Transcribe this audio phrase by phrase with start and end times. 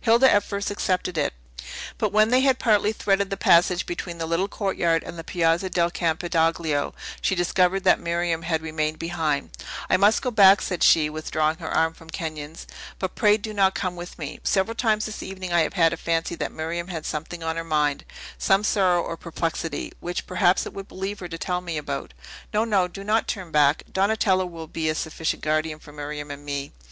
[0.00, 1.32] Hilda at first accepted it;
[1.98, 5.68] but when they had partly threaded the passage between the little courtyard and the Piazza
[5.68, 9.50] del Campidoglio, she discovered that Miriam had remained behind.
[9.90, 12.68] "I must go back," said she, withdrawing her arm from Kenyon's;
[13.00, 14.38] "but pray do not come with me.
[14.44, 17.64] Several times this evening I have had a fancy that Miriam had something on her
[17.64, 18.04] mind,
[18.38, 22.14] some sorrow or perplexity, which, perhaps, it would relieve her to tell me about.
[22.54, 23.82] No, no; do not turn back!
[23.92, 26.70] Donatello will be a sufficient guardian for Miriam and me."